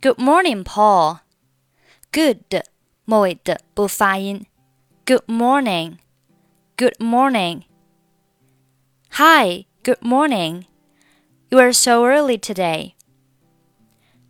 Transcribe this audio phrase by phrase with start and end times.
[0.00, 1.19] Good morning, Paul.
[2.11, 2.63] Good
[3.05, 4.45] 末尾的不发音。
[5.05, 5.97] Good morning.
[6.77, 7.63] Good morning.
[9.11, 9.65] Hi.
[9.83, 10.65] Good morning.
[11.49, 12.93] You are so early today.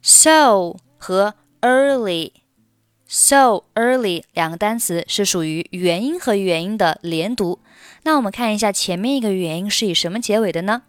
[0.00, 7.58] So 和 early。So early 两个单词是属于元音和元音的连读。
[8.04, 10.84] 那我们看一下前面一个元音是以什么结尾的呢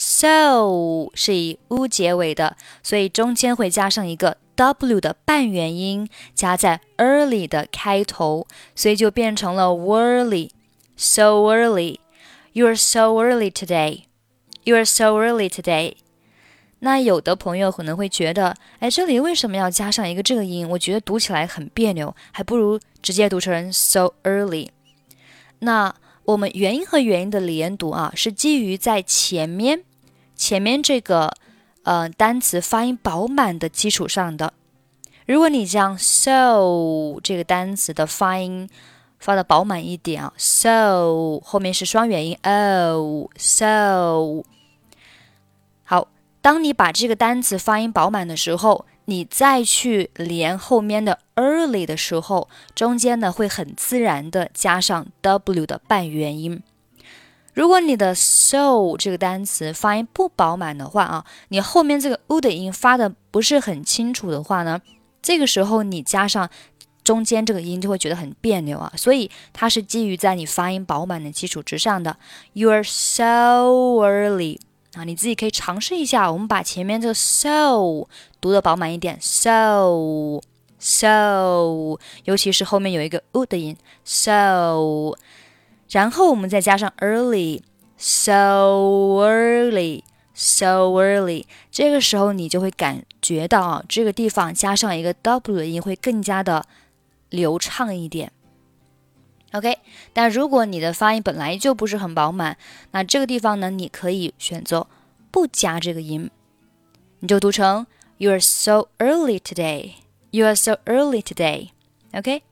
[0.00, 10.50] ？So 是以 u 结尾的，所以中间会加上一个 w 的半元音，加在 early 的开头，所以就变成了 early。
[10.96, 11.98] So early,
[12.52, 14.04] you are so early today.
[14.62, 15.94] You are so early today.
[16.80, 20.68] 那有的朋友可能会觉得，哎，这里为什么要加上一个这个音？
[20.68, 24.68] 我觉得读起来很别扭，还不如直接读成 so early。
[25.58, 25.92] 那
[26.24, 29.82] 我们元音和元音的连读啊，是基于在前面
[30.38, 31.34] 前面这个
[31.82, 34.54] 呃单词发音饱满的基础上的。
[35.26, 38.70] 如果你将 so 这个单词的发音
[39.18, 44.42] 发的饱满一点啊，so 后面是双元音 o，so
[45.84, 46.08] 好。
[46.40, 56.62] 当你把这个单词发音饱满的时候，你再去连后面的 early 的时候，中间呢会很自然的加上 w 的半元音。
[57.58, 64.80] 如果你的 so 这个单词发音不饱满的话啊，你后面这个 u 的音发的不是很清楚的话呢，
[65.20, 66.48] 这个时候你加上
[67.02, 68.92] 中间这个音就会觉得很别扭啊。
[68.94, 72.16] 所以它是基于在你发音饱满的基础之上的。
[72.52, 73.64] You are so
[74.06, 74.60] early.
[74.92, 76.30] 啊，你自己可以尝试一下。
[76.30, 78.06] 我们把前面这个 so
[78.40, 80.40] 读的饱满一点，so
[80.78, 85.12] so，尤其是后面有一个 u 的音，so，
[85.90, 88.42] 然后我们再加上 early，so
[89.24, 96.66] early，so early，这个时候你就会感觉到啊，这个地方加上一个 w 的音会更加的
[97.30, 98.32] 流畅一点。
[99.52, 99.78] OK，
[100.12, 102.58] 但如果你的发音本来就不是很饱满，
[102.90, 104.86] 那这个地方呢，你可以选择
[105.30, 106.30] 不加这个音，
[107.20, 107.86] 你就读成
[108.18, 109.92] You are so early today.
[110.32, 111.70] You are so early today.
[112.12, 112.42] OK，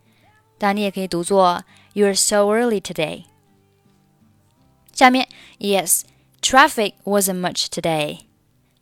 [0.57, 1.63] 当然你也可以读作
[1.96, 3.26] You are so early today.
[4.94, 5.28] 下面，
[5.60, 6.04] Yes,
[6.42, 8.22] traffic wasn't much today.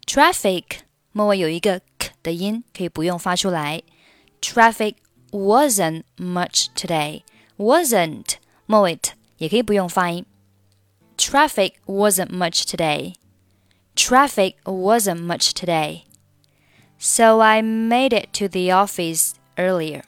[0.06, 0.81] Traffic
[1.12, 3.84] 末尾有一个 k 的音，可以不用发出来。
[4.41, 4.95] Traffic
[5.31, 7.23] wasn't much today.
[7.57, 8.35] wasn't
[8.66, 9.00] 末尾
[9.38, 10.25] 也可以不用发音。
[11.17, 13.16] Traffic wasn't much today.
[13.95, 16.03] Traffic wasn't much today.
[16.97, 20.03] So I made it to the office earlier.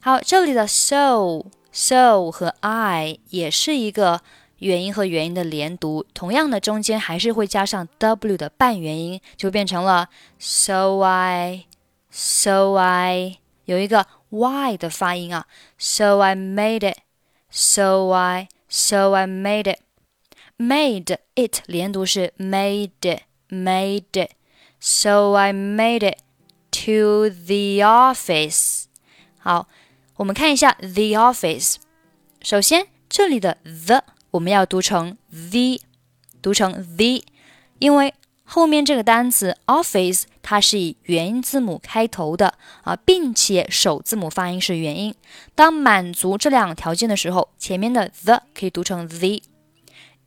[0.00, 4.21] 好，这里的 so so 和 I 也是一个
[4.59, 10.09] 元音和元音的连读，同样的中间还是会加上 w 的半元音，就变成了
[10.39, 11.65] so I
[12.09, 16.97] so I 有一个 y 的发音啊，so I made it,
[17.49, 19.79] so I, so I made it,
[20.57, 24.31] made it 连读是 made it，Made it,
[24.79, 26.19] so I made it
[26.71, 28.85] to the office。
[29.39, 29.67] 好，
[30.21, 31.77] 我们看一下 the office。
[32.43, 35.81] 首先，这里的 the 我们要读成 the，
[36.43, 37.23] 读成 the，
[37.79, 45.15] 因为后面这个单词 office 它是以元音字母开头的啊，并且首字母发音是元音。
[45.55, 49.41] 当满足这两个条件的时候，前面的 the 可以读成 the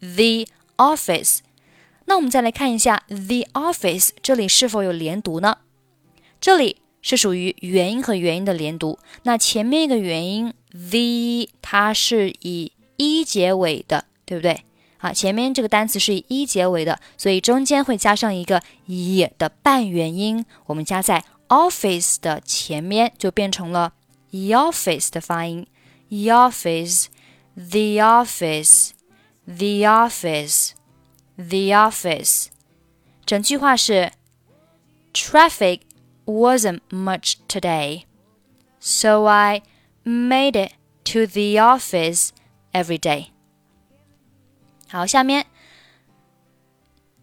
[0.00, 1.38] the office。
[2.06, 5.58] 那我们再来看一下 the office 这里是否有连读呢？
[6.40, 8.98] 这里是属于元音和元音的连读。
[9.24, 14.62] 那前面一个元音 v，它是以一结尾的，对不对？
[14.98, 23.92] 啊，前面这个单词是以一结尾的，所以中间会加上一个也的半元音，我们加在 office 的前面，就变成了
[24.30, 25.66] e office 的发音。
[26.08, 32.46] office，the office，the office，the office。
[33.26, 34.12] 整句话是
[35.12, 35.80] ：Traffic
[36.25, 38.05] wasn't much today,
[38.79, 39.61] so I
[40.03, 40.73] made it
[41.05, 42.31] to the office
[42.73, 43.31] every day.
[44.89, 45.45] 好，下面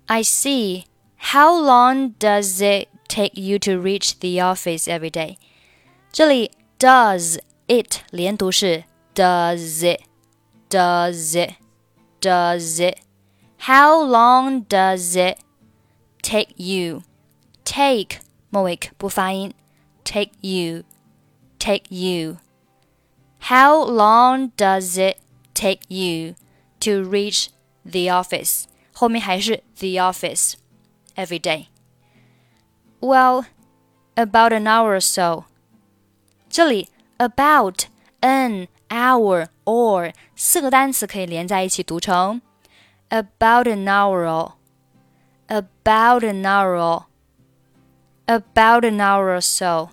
[0.07, 0.85] I see.
[1.33, 5.39] How long does it take you to reach the office every day?
[6.13, 8.85] 这里 does it 连读是
[9.15, 10.03] does it
[10.71, 11.55] does it
[12.21, 12.99] does it
[13.67, 15.39] How long does it
[16.23, 17.03] take you?
[17.65, 18.21] Take
[18.51, 19.53] 末尾不发音，
[20.05, 20.85] take you
[21.59, 22.37] take you.
[23.49, 25.19] How long does it
[25.55, 26.35] take you
[26.81, 27.49] to reach
[27.85, 30.55] the office，后面还是 the office
[31.15, 31.67] every day.
[33.01, 33.47] Well,
[34.15, 35.45] about an hour or so。
[36.49, 37.85] 这里 about
[38.21, 42.41] an hour or 四个单词可以连在一起读成
[43.09, 44.53] about an hour or
[45.49, 47.05] about an hour or
[48.31, 49.91] about an hour or so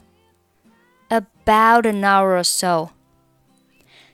[1.09, 2.89] about an hour or so。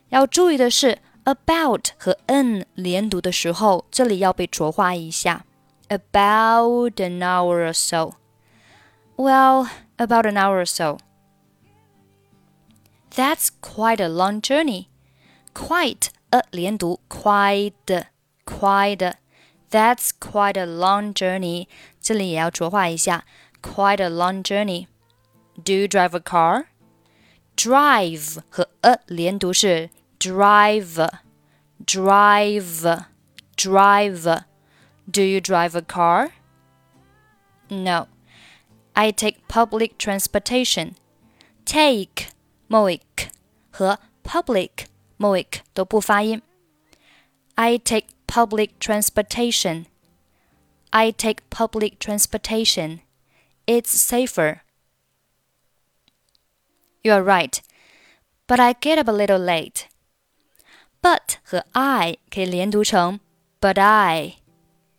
[0.09, 5.45] 要注意的是，about 和 an 连读的时候，这里要被浊化一下。
[5.87, 8.15] About an hour or so.
[9.15, 10.97] Well, about an hour or so.
[13.15, 14.87] That's quite a long journey.
[15.53, 17.73] Quite a 连读，quite
[18.45, 19.13] quite.
[19.71, 21.67] That's quite a long journey.
[22.01, 23.25] 这里也要浊化一下
[23.63, 24.87] ，quite a long journey.
[25.61, 26.67] Do you drive a car?
[27.55, 29.89] Drive 和 a 连读是
[30.19, 31.09] drive,
[31.85, 33.05] drive,
[33.57, 34.43] drive.
[35.11, 36.31] Do you drive a car?
[37.69, 38.07] No.
[38.93, 40.95] I take public transportation.
[41.65, 42.29] Take
[42.67, 43.29] 末尾 k
[43.71, 44.85] 和 public
[45.17, 46.41] 末尾 k 都不发音。
[47.55, 49.85] I take public transportation.
[50.91, 52.99] I take public transportation.
[53.65, 54.61] It's safer.
[57.03, 57.59] You're right.
[58.47, 59.83] But I get up a little late.
[61.01, 63.19] But 和 I 可以连读成
[63.61, 64.37] but I,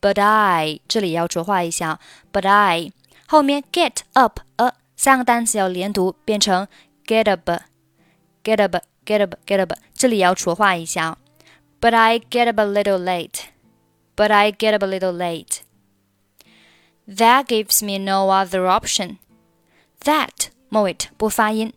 [0.00, 2.00] but I 这里要浊化一下，
[2.32, 2.92] but I
[3.26, 6.68] 后面 get up a 三个单词要连读，变成
[7.06, 7.50] get up,
[8.42, 11.18] get up, get up, get up，这里要浊化一下。
[11.80, 13.44] But I get up a little late.
[14.16, 15.60] But I get up a little late.
[17.06, 19.16] That gives me no other option.
[20.04, 21.72] That 末尾不发音。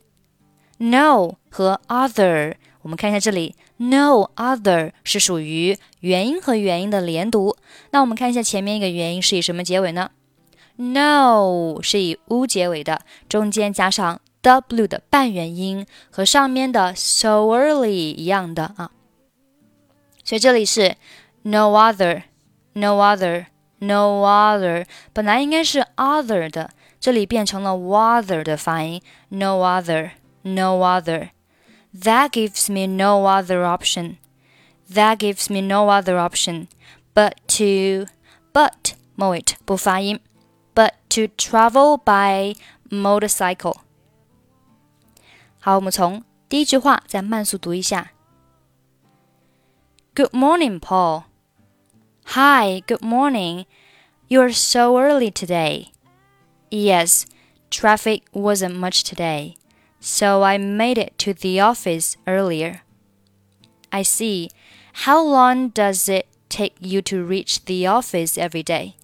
[0.78, 7.56] No 和 other 我们看一下这里，no other 是属于元音和元音的连读。
[7.92, 10.12] 那我们看一下前面一个元音是以什么结尾呢？
[10.76, 18.92] no 是以 u 结尾的，中间加上 w 的半元音，和上面的 so early 一样的啊。
[20.24, 20.98] 所以这里是
[21.44, 23.46] no other，no other，no other，
[25.12, 34.18] 本来应该是 other 的，这里变成了 other 的发音，no other，no other。That gives me no other option.
[34.92, 36.68] That gives me no other option
[37.14, 38.08] but to
[38.54, 40.20] but 末尾不发音，
[40.74, 42.56] but to travel by
[42.90, 43.78] motorcycle。
[45.60, 48.12] 好，我们从第一句话再慢速读一下。
[50.16, 51.24] Good morning, Paul.
[52.33, 53.67] Hi, good morning.
[54.29, 55.93] You're so early today.
[56.71, 57.27] Yes,
[57.71, 59.57] traffic wasn't much today
[60.01, 62.83] so I made it to the office earlier.
[63.93, 64.51] I see.
[65.05, 68.97] How long does it take you to reach the office every day?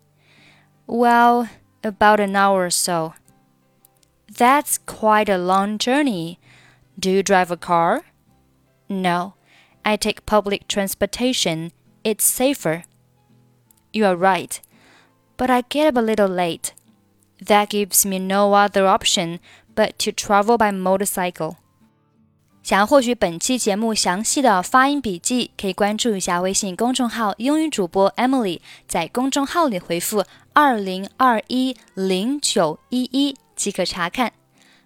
[0.87, 1.49] Well,
[1.83, 3.15] about an hour or so.
[4.31, 6.39] That's quite a long journey.
[6.99, 8.03] Do you drive a car?
[8.89, 9.35] No,
[9.85, 11.73] I take public transportation.
[12.03, 12.85] It's safer.
[13.94, 14.58] You are right,
[15.38, 16.70] but I get up a little late.
[17.46, 19.40] That gives me no other option
[19.76, 21.56] but to travel by motorcycle。
[22.62, 34.34] 想要获取本期节目详细的发音笔记，可以关注一下微信公众号“英语主播 Emily”，在公众号里回复“二零二一零九一一”即可查看。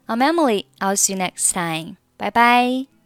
[0.05, 0.65] I'm Emily.
[0.79, 1.95] I'll see you next time.
[2.17, 2.96] Bye bye.